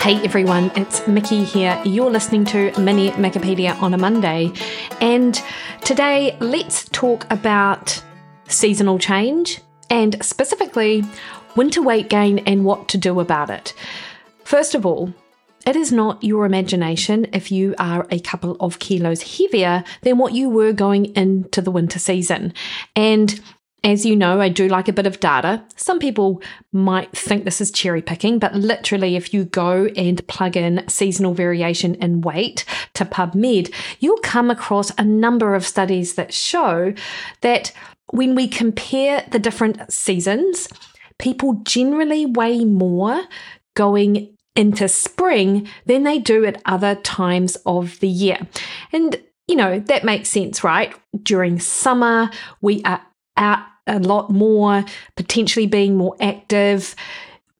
[0.00, 1.78] Hey everyone, it's Mikki here.
[1.84, 4.50] You're listening to Mini Mikkipedia on a Monday.
[4.98, 5.38] And
[5.84, 8.02] today let's talk about
[8.48, 9.60] seasonal change
[9.90, 11.04] and specifically
[11.54, 13.74] winter weight gain and what to do about it.
[14.42, 15.12] First of all,
[15.66, 20.32] it is not your imagination if you are a couple of kilos heavier than what
[20.32, 22.54] you were going into the winter season.
[22.96, 23.38] And
[23.82, 25.62] as you know, I do like a bit of data.
[25.76, 30.56] Some people might think this is cherry picking, but literally, if you go and plug
[30.56, 36.32] in seasonal variation in weight to PubMed, you'll come across a number of studies that
[36.32, 36.92] show
[37.40, 37.72] that
[38.12, 40.68] when we compare the different seasons,
[41.18, 43.22] people generally weigh more
[43.74, 48.38] going into spring than they do at other times of the year.
[48.92, 49.16] And
[49.50, 50.94] you know, that makes sense, right?
[51.24, 53.02] During summer, we are
[53.36, 54.84] out a lot more,
[55.16, 56.94] potentially being more active.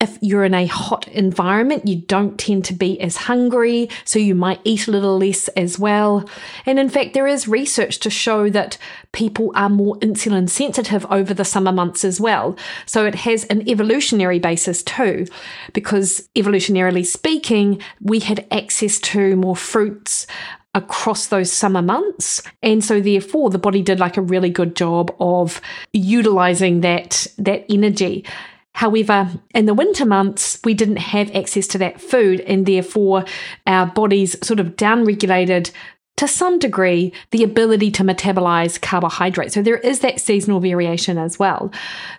[0.03, 4.35] If you're in a hot environment, you don't tend to be as hungry, so you
[4.35, 6.27] might eat a little less as well.
[6.65, 8.79] And in fact, there is research to show that
[9.13, 12.57] people are more insulin sensitive over the summer months as well.
[12.87, 15.27] So it has an evolutionary basis too,
[15.75, 20.27] because evolutionarily speaking, we had access to more fruits,
[20.75, 22.43] across those summer months.
[22.63, 25.61] And so therefore the body did like a really good job of
[25.93, 28.25] utilizing that that energy.
[28.73, 33.25] However, in the winter months, we didn't have access to that food, and therefore
[33.67, 35.73] our bodies sort of downregulated
[36.17, 39.55] to some degree the ability to metabolize carbohydrates.
[39.55, 41.73] So there is that seasonal variation as well.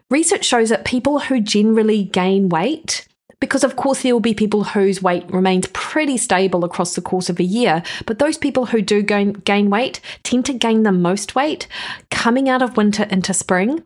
[0.10, 3.08] Research shows that people who generally gain weight
[3.42, 7.30] because of course there will be people whose weight remains pretty stable across the course
[7.30, 10.92] of a year, but those people who do gain, gain weight tend to gain the
[10.94, 11.68] most weight
[12.10, 13.84] coming out of winter into spring,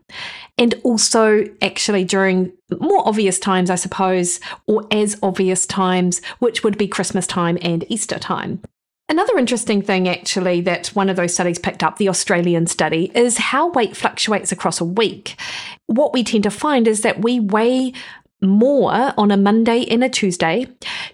[0.56, 6.78] and also actually during more obvious times, I suppose, or as obvious times, which would
[6.78, 8.60] be Christmas time and Easter time.
[9.08, 13.38] Another interesting thing, actually, that one of those studies picked up, the Australian study, is
[13.38, 15.36] how weight fluctuates across a week.
[15.86, 17.92] What we tend to find is that we weigh
[18.42, 20.66] more on a Monday and a Tuesday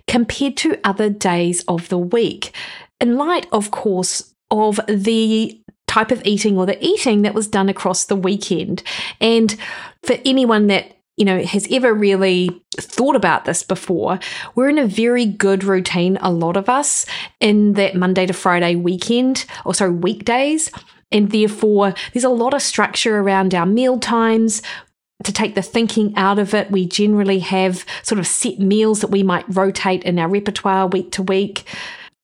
[0.06, 2.54] compared to other days of the week.
[3.00, 7.68] In light, of course, of the type of eating or the eating that was done
[7.68, 8.82] across the weekend.
[9.20, 9.56] And
[10.02, 14.18] for anyone that you know, has ever really thought about this before,
[14.54, 17.04] we're in a very good routine, a lot of us,
[17.38, 20.70] in that Monday to Friday weekend, or sorry, weekdays.
[21.10, 24.62] And therefore, there's a lot of structure around our meal times
[25.24, 29.10] to take the thinking out of it, we generally have sort of set meals that
[29.10, 31.64] we might rotate in our repertoire week to week.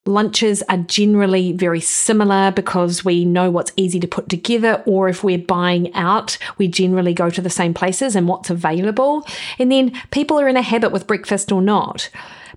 [0.06, 5.22] Lunches are generally very similar because we know what's easy to put together, or if
[5.22, 9.26] we're buying out, we generally go to the same places and what's available.
[9.58, 12.08] And then people are in a habit with breakfast or not.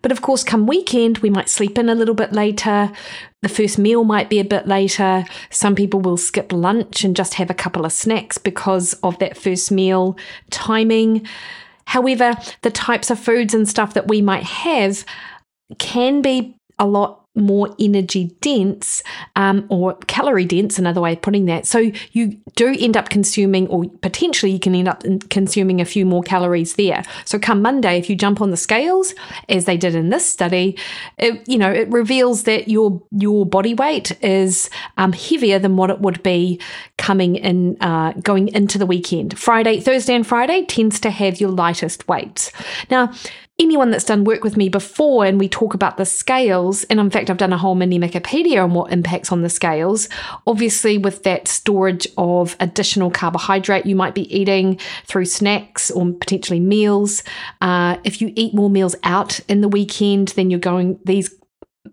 [0.01, 2.91] But of course, come weekend, we might sleep in a little bit later.
[3.41, 5.25] The first meal might be a bit later.
[5.49, 9.37] Some people will skip lunch and just have a couple of snacks because of that
[9.37, 10.17] first meal
[10.49, 11.27] timing.
[11.85, 15.05] However, the types of foods and stuff that we might have
[15.77, 19.01] can be a lot more energy dense
[19.35, 21.65] um, or calorie dense, another way of putting that.
[21.65, 26.05] So you do end up consuming, or potentially you can end up consuming a few
[26.05, 27.03] more calories there.
[27.25, 29.13] So come Monday, if you jump on the scales,
[29.47, 30.77] as they did in this study,
[31.17, 35.89] it, you know it reveals that your your body weight is um, heavier than what
[35.89, 36.59] it would be
[36.97, 39.37] coming in uh, going into the weekend.
[39.37, 42.51] Friday, Thursday, and Friday tends to have your lightest weights.
[42.89, 43.13] Now
[43.61, 47.09] anyone that's done work with me before and we talk about the scales, and in
[47.09, 50.09] fact, I've done a whole mini Mikkipedia on what impacts on the scales.
[50.47, 56.59] Obviously, with that storage of additional carbohydrate you might be eating through snacks or potentially
[56.59, 57.23] meals.
[57.61, 61.33] Uh, if you eat more meals out in the weekend, then you're going, these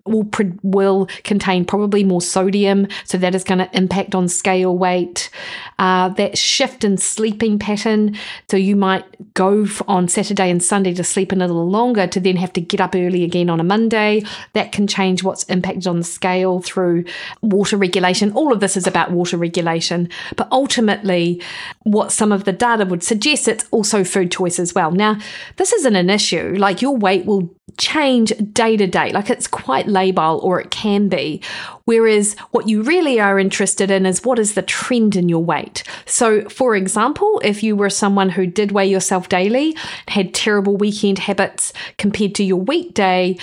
[0.05, 0.29] will
[0.63, 5.31] will contain probably more sodium, so that is going to impact on scale weight.
[5.79, 8.17] Uh, that shift in sleeping pattern,
[8.51, 9.05] so you might
[9.35, 12.81] go on Saturday and Sunday to sleep a little longer to then have to get
[12.81, 14.23] up early again on a Monday.
[14.55, 17.05] That can change what's impacted on the scale through
[17.43, 18.33] water regulation.
[18.33, 21.41] All of this is about water regulation, but ultimately,
[21.85, 24.91] what some of the data would suggest, it's also food choice as well.
[24.91, 25.19] Now,
[25.57, 26.55] this isn't an issue.
[26.59, 29.13] Like your weight will change day to day.
[29.13, 31.41] Like it's quite labile or it can be.
[31.85, 35.83] Whereas what you really are interested in is what is the trend in your weight.
[36.07, 39.77] So, for example, if you were someone who did weigh yourself daily,
[40.09, 43.37] had terrible weekend habits compared to your weekday,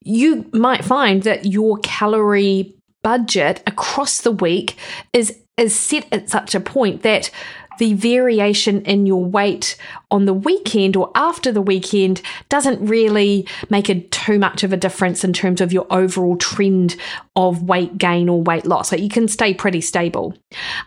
[0.00, 4.76] you might find that your calorie budget across the week
[5.12, 7.30] is is set at such a point that
[7.78, 9.76] the variation in your weight
[10.10, 14.76] on the weekend or after the weekend doesn't really make a, too much of a
[14.76, 16.96] difference in terms of your overall trend
[17.34, 18.90] of weight gain or weight loss.
[18.90, 20.36] So you can stay pretty stable.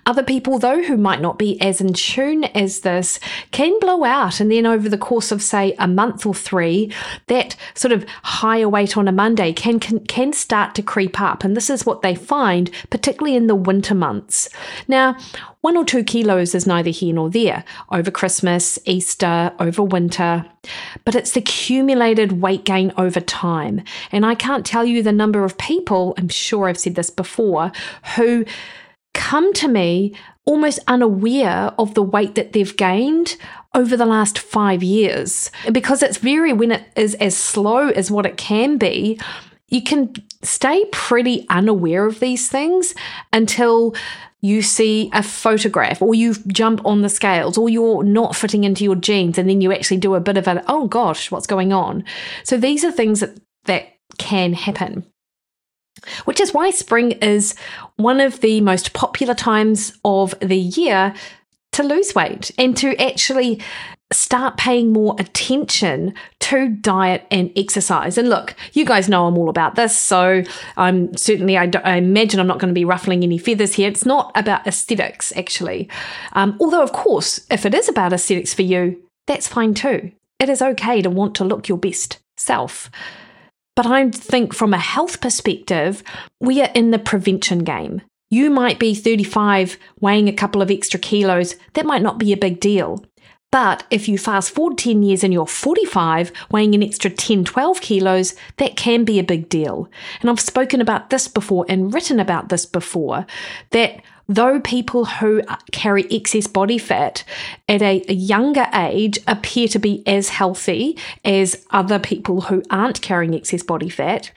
[0.05, 3.19] Other people, though, who might not be as in tune as this,
[3.51, 4.39] can blow out.
[4.39, 6.91] And then over the course of, say, a month or three,
[7.27, 11.43] that sort of higher weight on a Monday can, can, can start to creep up.
[11.43, 14.49] And this is what they find, particularly in the winter months.
[14.87, 15.17] Now,
[15.65, 20.45] one or two kilos is neither here nor there over Christmas, Easter, over winter,
[21.05, 23.81] but it's the accumulated weight gain over time.
[24.11, 27.71] And I can't tell you the number of people, I'm sure I've said this before,
[28.15, 28.45] who
[29.15, 30.13] come to me
[30.45, 33.35] almost unaware of the weight that they've gained
[33.73, 35.49] over the last five years.
[35.71, 39.19] Because it's very, when it is as slow as what it can be,
[39.69, 40.13] you can
[40.43, 42.93] stay pretty unaware of these things
[43.33, 43.95] until
[44.41, 48.83] you see a photograph or you jump on the scales or you're not fitting into
[48.83, 51.73] your jeans and then you actually do a bit of a oh gosh what's going
[51.73, 52.03] on?
[52.43, 55.05] So these are things that, that can happen
[56.25, 57.55] which is why spring is
[57.95, 61.13] one of the most popular times of the year
[61.75, 63.61] to lose weight and to actually
[64.13, 68.17] start paying more attention to diet and exercise.
[68.17, 70.43] And look, you guys know I'm all about this, so
[70.77, 73.89] I'm certainly, I, I imagine I'm not going to be ruffling any feathers here.
[73.89, 75.89] It's not about aesthetics, actually.
[76.33, 80.11] Um, although, of course, if it is about aesthetics for you, that's fine too.
[80.39, 82.89] It is okay to want to look your best self.
[83.75, 86.03] But I think from a health perspective,
[86.39, 88.01] we are in the prevention game.
[88.35, 91.55] You might be 35, weighing a couple of extra kilos.
[91.71, 93.01] That might not be a big deal.
[93.49, 97.79] But if you fast forward 10 years and you're 45, weighing an extra 10, 12
[97.79, 99.89] kilos, that can be a big deal.
[100.19, 103.25] And I've spoken about this before and written about this before
[103.69, 105.41] that though people who
[105.71, 107.23] carry excess body fat
[107.67, 113.33] at a, younger age appear to be as healthy as other people who aren't carrying
[113.33, 114.31] excess body fat,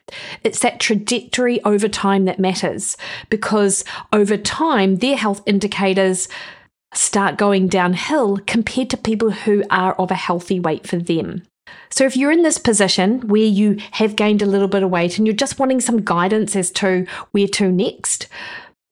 [0.44, 2.96] it's that trajectory over time that matters
[3.31, 6.29] because over time, their health indicators
[6.94, 11.43] start going downhill compared to people who are of a healthy weight for them.
[11.90, 15.19] So, if you're in this position where you have gained a little bit of weight
[15.19, 18.26] and you're just wanting some guidance as to where to next,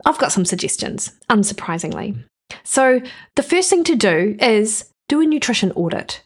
[0.05, 2.23] I've got some suggestions, unsurprisingly.
[2.63, 3.01] So,
[3.35, 6.23] the first thing to do is do a nutrition audit.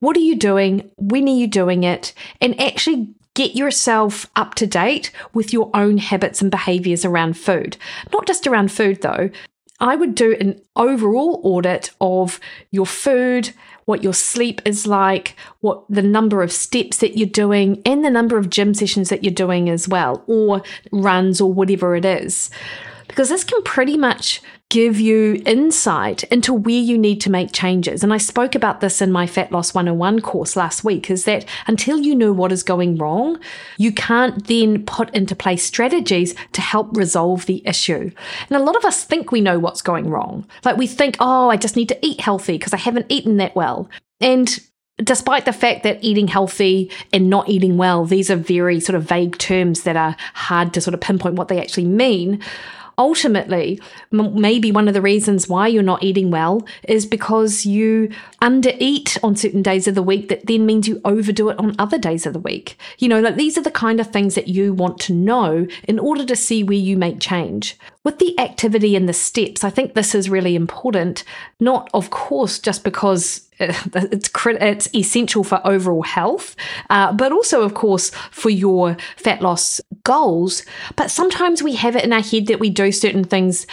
[0.00, 0.90] What are you doing?
[0.96, 2.14] When are you doing it?
[2.40, 7.76] And actually get yourself up to date with your own habits and behaviors around food.
[8.12, 9.30] Not just around food, though,
[9.80, 12.38] I would do an overall audit of
[12.70, 13.52] your food,
[13.84, 18.10] what your sleep is like, what the number of steps that you're doing, and the
[18.10, 20.62] number of gym sessions that you're doing as well, or
[20.92, 22.50] runs or whatever it is.
[23.12, 28.02] Because this can pretty much give you insight into where you need to make changes.
[28.02, 31.44] And I spoke about this in my Fat Loss 101 course last week is that
[31.66, 33.38] until you know what is going wrong,
[33.76, 38.10] you can't then put into place strategies to help resolve the issue.
[38.48, 40.46] And a lot of us think we know what's going wrong.
[40.64, 43.54] Like we think, oh, I just need to eat healthy because I haven't eaten that
[43.54, 43.90] well.
[44.22, 44.58] And
[45.04, 49.02] despite the fact that eating healthy and not eating well, these are very sort of
[49.02, 52.40] vague terms that are hard to sort of pinpoint what they actually mean
[53.02, 53.80] ultimately,
[54.12, 59.18] m- maybe one of the reasons why you're not eating well is because you undereat
[59.24, 62.26] on certain days of the week that then means you overdo it on other days
[62.26, 62.78] of the week.
[62.98, 65.98] You know, like these are the kind of things that you want to know in
[65.98, 67.76] order to see where you make change.
[68.04, 71.22] With the activity and the steps, I think this is really important,
[71.60, 76.56] not of course just because it's it's essential for overall health,
[76.90, 80.64] uh, but also, of course, for your fat loss goals.
[80.96, 83.66] But sometimes we have it in our head that we do certain things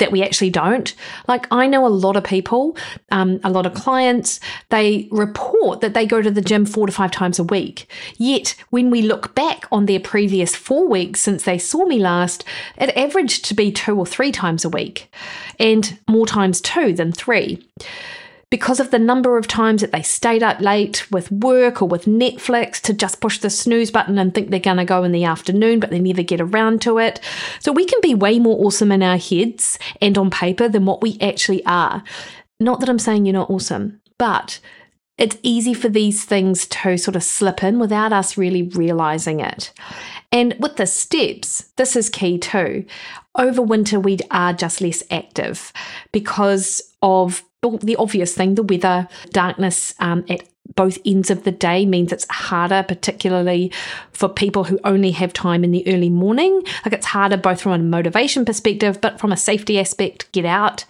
[0.00, 0.94] that we actually don't.
[1.28, 2.76] Like, I know a lot of people,
[3.10, 6.92] um, a lot of clients, they report that they go to the gym four to
[6.92, 7.88] five times a week.
[8.18, 12.44] Yet, when we look back on their previous four weeks since they saw me last,
[12.76, 15.12] it averaged to be two or three times a week,
[15.58, 17.64] and more times two than three
[18.50, 22.04] because of the number of times that they stayed up late with work or with
[22.04, 25.24] Netflix to just push the snooze button and think they're going to go in the
[25.24, 27.20] afternoon, but they never get around to it.
[27.60, 31.00] So we can be way more awesome in our heads and on paper than what
[31.00, 32.02] we actually are.
[32.58, 34.58] Not that I'm saying you're not awesome, but
[35.16, 39.72] it's easy for these things to sort of slip in without us really realizing it.
[40.32, 42.84] And with the steps, this is key too.
[43.36, 45.72] Over winter, we are just less active
[46.10, 50.42] because of the obvious thing the weather, darkness um, at
[50.76, 53.72] both ends of the day means it's harder, particularly
[54.12, 56.62] for people who only have time in the early morning.
[56.84, 60.84] Like it's harder both from a motivation perspective, but from a safety aspect, get out.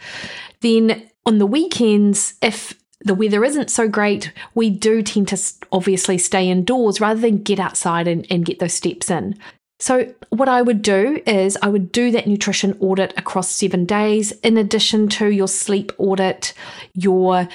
[0.61, 5.41] Then on the weekends, if the weather isn't so great, we do tend to
[5.73, 9.39] obviously stay indoors rather than get outside and, and get those steps in.
[9.81, 14.33] So, what I would do is I would do that nutrition audit across seven days,
[14.43, 16.53] in addition to your sleep audit,
[16.93, 17.49] your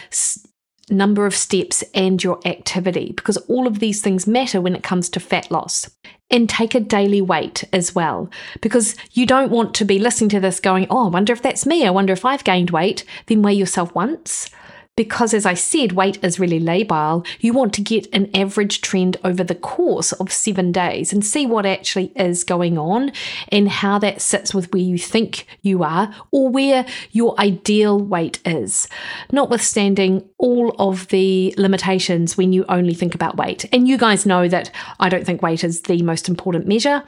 [0.89, 5.08] number of steps, and your activity, because all of these things matter when it comes
[5.10, 5.89] to fat loss.
[6.32, 10.39] And take a daily weight as well, because you don't want to be listening to
[10.39, 11.86] this going, Oh, I wonder if that's me.
[11.86, 13.05] I wonder if I've gained weight.
[13.27, 14.50] Then weigh yourself once
[14.96, 19.18] because, as I said, weight is really labile, you want to get an average trend
[19.24, 23.12] over the course of seven days and see what actually is going on
[23.50, 28.40] and how that sits with where you think you are or where your ideal weight
[28.46, 28.88] is,
[29.32, 33.66] notwithstanding all of the limitations when you only think about weight.
[33.74, 37.04] And you guys know that I don't think weight is the most important measure,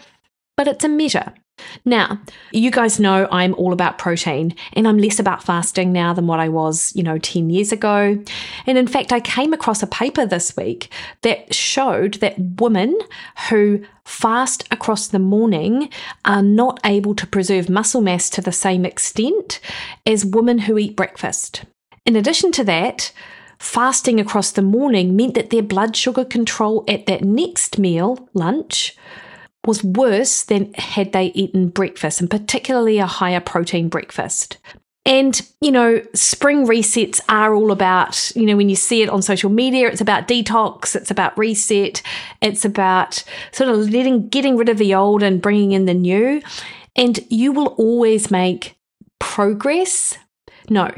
[0.58, 1.34] but it's a measure.
[1.86, 2.20] Now,
[2.52, 6.40] you guys know I'm all about protein and I'm less about fasting now than what
[6.40, 8.24] I was, you know, 10 years ago.
[8.66, 12.98] And in fact, I came across a paper this week that showed that women
[13.50, 15.90] who fast across the morning
[16.26, 19.60] are not able to preserve muscle mass to the same extent
[20.06, 21.66] as women who eat breakfast.
[22.06, 23.12] In addition to that,
[23.60, 28.96] fasting across the morning meant that their blood sugar control at that next meal, lunch,
[29.68, 34.58] was worse than had they eaten breakfast, and particularly a higher protein breakfast.
[35.06, 39.22] And, you know, spring resets are all about, you know, when you see it on
[39.22, 42.02] social media, it's about detox, it's about reset,
[42.42, 46.42] it's about sort of letting, getting rid of the old and bringing in the new.
[46.98, 48.76] And you will always make
[49.20, 50.18] progress.
[50.70, 50.92] No,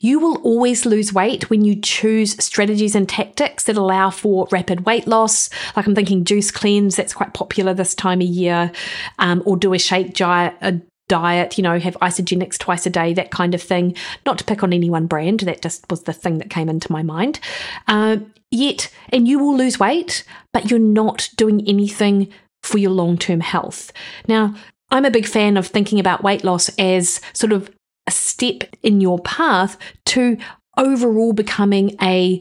[0.00, 4.84] you will always lose weight when you choose strategies and tactics that allow for rapid
[4.84, 5.48] weight loss.
[5.74, 8.72] Like I'm thinking juice cleanse, that's quite popular this time of year,
[9.18, 13.14] um, or do a shake diet, a diet, you know, have Isagenix twice a day,
[13.14, 13.94] that kind of thing.
[14.24, 16.92] Not to pick on any one brand, that just was the thing that came into
[16.92, 17.40] my mind.
[17.88, 18.18] Uh,
[18.50, 22.28] yet, and you will lose weight, but you're not doing anything
[22.62, 23.92] for your long term health.
[24.28, 24.54] Now,
[24.90, 27.70] I'm a big fan of thinking about weight loss as sort of
[28.06, 30.36] a step in your path to
[30.76, 32.40] overall becoming a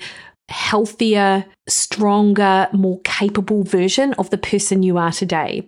[0.50, 5.68] healthier, stronger, more capable version of the person you are today.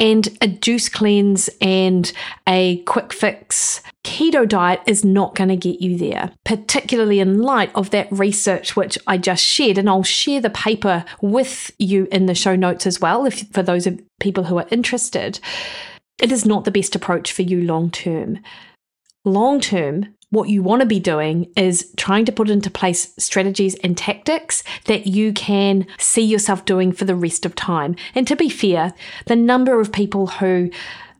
[0.00, 2.12] And a juice cleanse and
[2.48, 7.70] a quick fix keto diet is not going to get you there, particularly in light
[7.74, 9.76] of that research which I just shared.
[9.76, 13.62] And I'll share the paper with you in the show notes as well, if for
[13.62, 15.40] those of people who are interested.
[16.20, 18.40] It is not the best approach for you long term
[19.24, 23.74] long term, what you want to be doing is trying to put into place strategies
[23.76, 27.96] and tactics that you can see yourself doing for the rest of time.
[28.14, 28.92] And to be fair,
[29.26, 30.70] the number of people who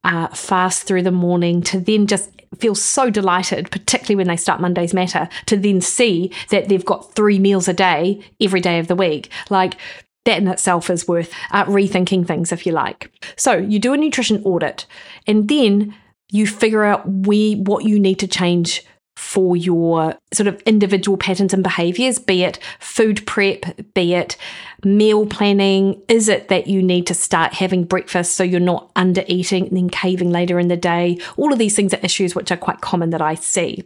[0.04, 4.60] uh, fast through the morning to then just feel so delighted, particularly when they start
[4.60, 8.88] Monday's Matter, to then see that they've got three meals a day every day of
[8.88, 9.30] the week.
[9.50, 9.76] Like,
[10.24, 13.10] that in itself is worth uh, rethinking things if you like.
[13.36, 14.86] So, you do a nutrition audit
[15.26, 15.94] and then
[16.30, 18.84] you figure out where what you need to change
[19.16, 24.36] for your sort of individual patterns and behaviors, be it food prep, be it
[24.84, 26.00] meal planning.
[26.06, 29.76] Is it that you need to start having breakfast so you're not under eating and
[29.76, 31.18] then caving later in the day?
[31.36, 33.82] All of these things are issues which are quite common that I see.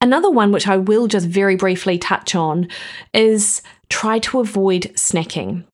[0.00, 2.68] Another one, which I will just very briefly touch on,
[3.14, 5.64] is try to avoid snacking.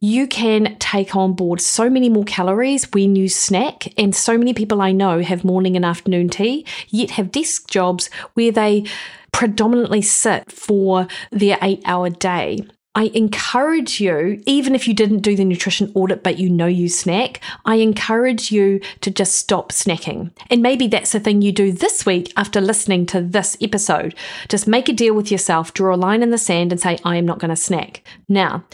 [0.00, 4.54] You can take on board so many more calories when you snack, and so many
[4.54, 8.84] people I know have morning and afternoon tea, yet have desk jobs where they
[9.32, 12.60] predominantly sit for their eight hour day.
[12.94, 16.88] I encourage you, even if you didn't do the nutrition audit but you know you
[16.88, 20.32] snack, I encourage you to just stop snacking.
[20.50, 24.16] And maybe that's the thing you do this week after listening to this episode.
[24.48, 27.16] Just make a deal with yourself, draw a line in the sand, and say, I
[27.16, 28.02] am not going to snack.
[28.28, 28.64] Now,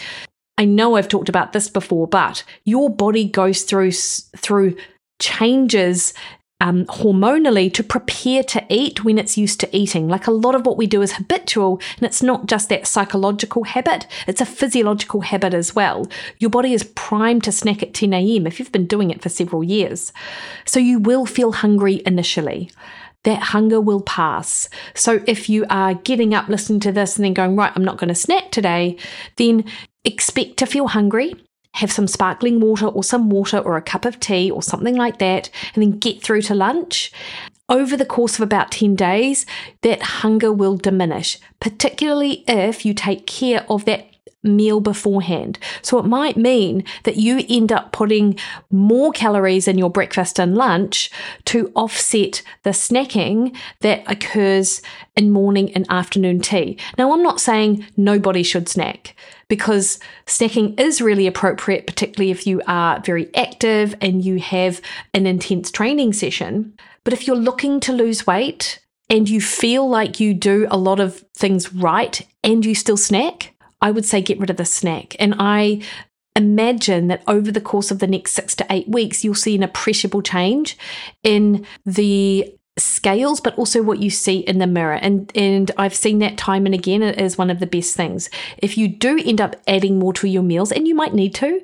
[0.57, 4.77] I know I've talked about this before, but your body goes through through
[5.19, 6.15] changes
[6.61, 10.09] um, hormonally to prepare to eat when it's used to eating.
[10.09, 13.65] Like a lot of what we do is habitual, and it's not just that psychological
[13.65, 16.07] habit, it's a physiological habit as well.
[16.39, 18.47] Your body is primed to snack at 10 a.m.
[18.47, 20.13] if you've been doing it for several years.
[20.65, 22.71] So you will feel hungry initially.
[23.25, 24.69] That hunger will pass.
[24.95, 27.99] So if you are getting up listening to this and then going, right, I'm not
[27.99, 28.97] going to snack today,
[29.37, 29.65] then
[30.05, 31.35] expect to feel hungry
[31.77, 35.19] have some sparkling water or some water or a cup of tea or something like
[35.19, 37.13] that, and then get through to lunch.
[37.69, 39.45] Over the course of about 10 days,
[39.83, 44.09] that hunger will diminish, particularly if you take care of that
[44.43, 45.59] meal beforehand.
[45.83, 48.39] So it might mean that you end up putting
[48.71, 51.11] more calories in your breakfast and lunch
[51.47, 54.83] to offset the snacking that occurs
[55.17, 56.79] in morning and afternoon tea.
[56.97, 59.17] Now, I'm not saying nobody should snack
[59.49, 64.81] because snacking is really appropriate, particularly if you are very active and you have
[65.15, 66.75] an intense training session.
[67.05, 70.99] But if you're looking to lose weight and you feel like you do a lot
[70.99, 75.17] of things right and you still snack, I would say get rid of the snack.
[75.19, 75.83] And I
[76.35, 79.63] imagine that over the course of the next six to eight weeks, you'll see an
[79.63, 80.77] appreciable change
[81.23, 84.95] in the scales but also what you see in the mirror.
[84.95, 88.29] And and I've seen that time and again it is one of the best things.
[88.59, 91.63] If you do end up adding more to your meals and you might need to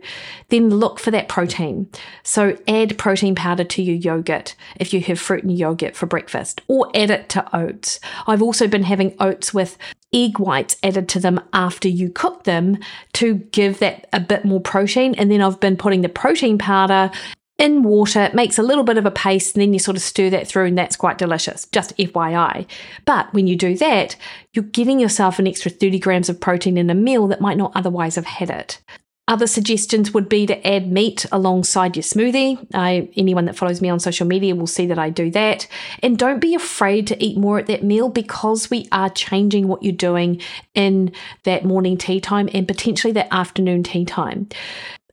[0.48, 1.90] then look for that protein.
[2.22, 6.62] So add protein powder to your yogurt if you have fruit and yogurt for breakfast
[6.66, 8.00] or add it to oats.
[8.26, 9.76] I've also been having oats with
[10.12, 12.78] egg whites added to them after you cook them
[13.14, 17.10] to give that a bit more protein and then I've been putting the protein powder
[17.58, 18.20] in water.
[18.22, 20.48] It makes a little bit of a paste, and then you sort of stir that
[20.48, 21.66] through, and that's quite delicious.
[21.66, 22.66] Just FYI.
[23.04, 24.16] But when you do that,
[24.52, 27.72] you're giving yourself an extra 30 grams of protein in a meal that might not
[27.74, 28.80] otherwise have had it.
[29.28, 32.66] Other suggestions would be to add meat alongside your smoothie.
[32.74, 35.68] I, anyone that follows me on social media will see that I do that.
[36.02, 39.82] And don't be afraid to eat more at that meal because we are changing what
[39.82, 40.40] you're doing
[40.74, 41.12] in
[41.44, 44.48] that morning tea time and potentially that afternoon tea time.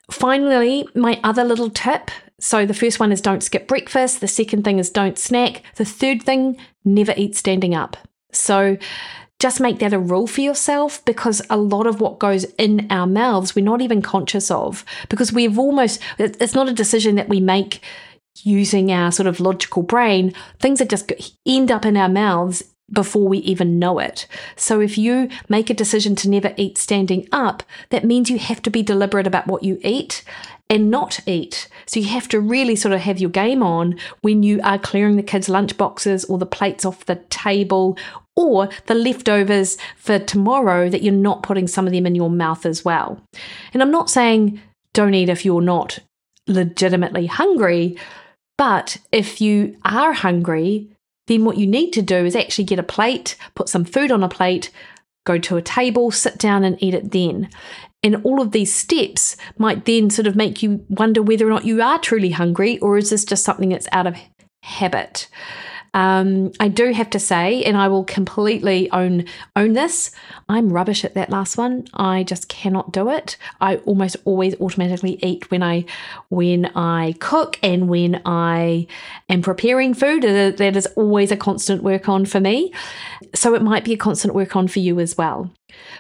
[0.10, 4.22] Finally, my other little tip so the first one is don't skip breakfast.
[4.22, 5.64] The second thing is don't snack.
[5.76, 7.98] The third thing, never eat standing up.
[8.32, 8.78] So
[9.40, 13.08] just make that a rule for yourself because a lot of what goes in our
[13.08, 17.40] mouths we're not even conscious of because we've almost it's not a decision that we
[17.40, 17.82] make
[18.44, 21.12] using our sort of logical brain things that just
[21.46, 24.26] end up in our mouths before we even know it.
[24.56, 28.62] So if you make a decision to never eat standing up, that means you have
[28.64, 30.24] to be deliberate about what you eat
[30.70, 31.68] and not eat.
[31.88, 35.16] So you have to really sort of have your game on when you are clearing
[35.16, 37.98] the kids' lunch boxes or the plates off the table
[38.40, 42.66] or the leftovers for tomorrow that you're not putting some of them in your mouth
[42.66, 43.22] as well.
[43.74, 44.62] And I'm not saying
[44.94, 46.00] don't eat if you're not
[46.48, 47.98] legitimately hungry,
[48.58, 50.88] but if you are hungry,
[51.28, 54.24] then what you need to do is actually get a plate, put some food on
[54.24, 54.72] a plate,
[55.26, 57.50] go to a table, sit down and eat it then.
[58.04, 61.66] And all of these steps might then sort of make you wonder whether or not
[61.66, 64.16] you are truly hungry or is this just something that's out of
[64.64, 65.28] habit.
[65.94, 69.26] Um, I do have to say, and I will completely own
[69.56, 70.12] own this.
[70.48, 71.88] I'm rubbish at that last one.
[71.94, 73.38] I just cannot do it.
[73.62, 75.86] I almost always automatically eat when I
[76.30, 78.88] when I cook and when I
[79.30, 80.24] am preparing food.
[80.24, 82.74] That is always a constant work on for me.
[83.34, 85.52] So it might be a constant work on for you as well.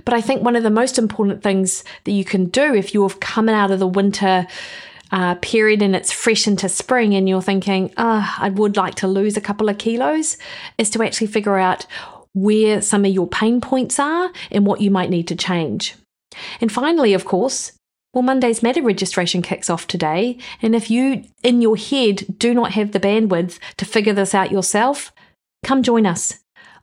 [0.06, 3.04] But I think one of the most important things that you can do if you
[3.04, 4.48] have come out of the winter
[5.12, 9.08] uh, period and it's fresh into spring and you're thinking, oh, I would like to
[9.08, 10.38] lose a couple of kilos,
[10.78, 11.86] is to actually figure out
[12.34, 15.96] where some of your pain points are and what you might need to change.
[16.62, 17.74] And finally, of course,
[18.14, 20.38] well, Monday's Matter registration kicks off today.
[20.62, 24.52] And if you, in your head, do not have the bandwidth to figure this out
[24.52, 25.12] yourself,
[25.64, 26.40] come join us.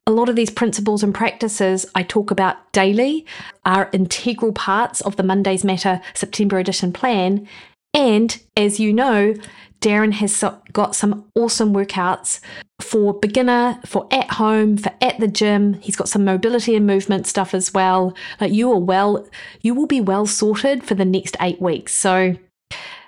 [0.06, 3.26] A lot of these principles and practices I talk about daily
[3.64, 7.48] are integral parts of the Mondays Matter September edition plan.
[7.96, 9.34] And as you know,
[9.80, 12.40] Darren has got some awesome workouts
[12.80, 15.74] for beginner, for at home, for at the gym.
[15.74, 18.14] He's got some mobility and movement stuff as well.
[18.38, 19.26] Like you are well,
[19.62, 21.94] you will be well sorted for the next eight weeks.
[21.94, 22.36] So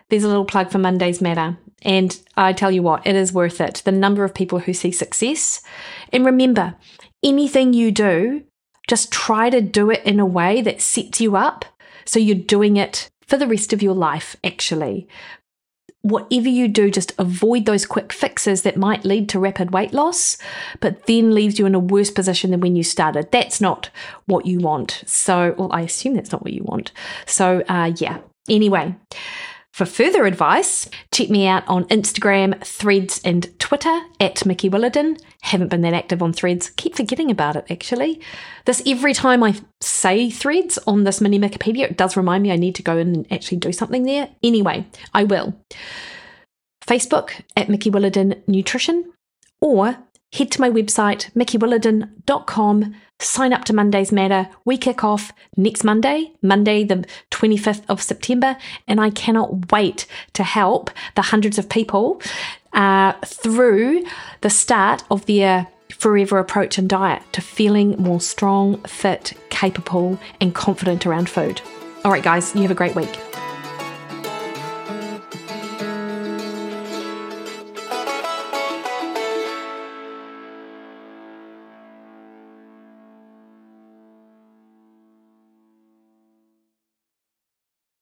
[0.09, 1.59] there's a little plug for Mondays Matter.
[1.83, 3.83] And I tell you what, it is worth it.
[3.85, 5.62] The number of people who see success.
[6.12, 6.77] And remember,
[7.22, 8.42] anything you do,
[8.88, 11.66] just try to do it in a way that sets you up
[12.07, 15.06] so you're doing it for the rest of your life, actually.
[16.02, 20.38] Whatever you do, just avoid those quick fixes that might lead to rapid weight loss,
[20.80, 23.30] but then leaves you in a worse position than when you started.
[23.30, 23.90] That's not
[24.26, 25.02] what you want.
[25.06, 26.92] So, well, I assume that's not what you want.
[27.26, 28.18] So, uh, yeah.
[28.48, 28.94] Anyway,
[29.72, 35.20] for further advice, check me out on Instagram, Threads, and Twitter at Mikki Williden.
[35.42, 36.70] Haven't been that active on Threads.
[36.70, 38.20] Keep forgetting about it, actually.
[38.64, 42.57] This every time I say Threads on this mini Mikkipedia, it does remind me I
[42.57, 44.31] need to go in and actually do something there.
[44.42, 45.55] Anyway, I will.
[46.85, 49.12] Facebook at Mikki Williden Nutrition,
[49.61, 49.98] or
[50.32, 54.48] head to my website, mikkiwilliden.com Sign up to Monday's Matter.
[54.64, 60.44] We kick off next Monday, Monday, the 25th of September, and I cannot wait to
[60.44, 62.22] help the hundreds of people
[62.74, 64.04] uh, through
[64.42, 70.54] the start of their forever approach and diet to feeling more strong, fit, capable and
[70.54, 71.60] confident around food.
[72.04, 73.18] All right, guys, you have a great week.